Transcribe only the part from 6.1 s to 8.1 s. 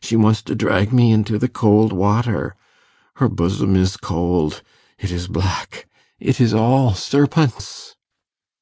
it is all serpents